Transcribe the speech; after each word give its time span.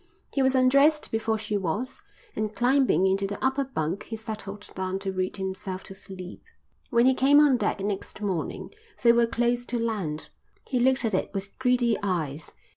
He 0.33 0.41
was 0.41 0.55
undressed 0.55 1.11
before 1.11 1.37
she 1.37 1.57
was, 1.59 2.01
and 2.35 2.55
climbing 2.55 3.05
into 3.05 3.27
the 3.27 3.37
upper 3.45 3.63
bunk 3.63 4.05
he 4.05 4.15
settled 4.15 4.71
down 4.73 4.97
to 4.97 5.11
read 5.11 5.37
himself 5.37 5.83
to 5.83 5.93
sleep. 5.93 6.41
When 6.89 7.05
he 7.05 7.13
came 7.13 7.39
on 7.39 7.55
deck 7.55 7.79
next 7.81 8.19
morning 8.19 8.71
they 9.03 9.11
were 9.11 9.27
close 9.27 9.63
to 9.67 9.77
land. 9.77 10.29
He 10.67 10.79
looked 10.79 11.05
at 11.05 11.13
it 11.13 11.31
with 11.35 11.55
greedy 11.59 11.97
eyes. 12.01 12.51